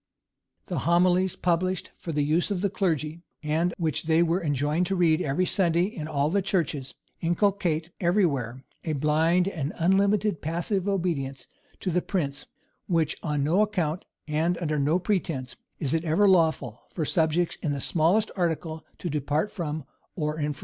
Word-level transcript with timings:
The 0.65 0.79
homilies 0.79 1.35
published 1.35 1.91
for 1.95 2.11
the 2.11 2.23
use 2.23 2.49
of 2.49 2.61
the 2.61 2.71
clergy, 2.71 3.21
and 3.43 3.71
which 3.77 4.05
they 4.05 4.23
were 4.23 4.43
enjoined 4.43 4.87
to 4.87 4.95
read 4.95 5.21
every 5.21 5.45
Sunday 5.45 5.83
in 5.83 6.07
all 6.07 6.31
the 6.31 6.41
churches, 6.41 6.95
inculcate 7.19 7.91
every 7.99 8.25
where 8.25 8.63
a 8.83 8.93
blind 8.93 9.47
and 9.47 9.73
unlimited 9.75 10.41
passive 10.41 10.87
obedience 10.89 11.45
to 11.81 11.91
the 11.91 12.01
prince, 12.01 12.47
which 12.87 13.15
on 13.21 13.43
no 13.43 13.61
account, 13.61 14.05
and 14.27 14.57
under 14.57 14.79
no 14.79 14.97
pretence, 14.97 15.55
is 15.77 15.93
it 15.93 16.03
ever 16.03 16.27
lawful 16.27 16.81
for 16.89 17.05
subjects 17.05 17.57
in 17.61 17.71
the 17.71 17.79
smallest 17.79 18.31
article 18.35 18.83
to 18.97 19.07
depart 19.07 19.51
from 19.51 19.85
or 20.15 20.39
infringe. 20.39 20.59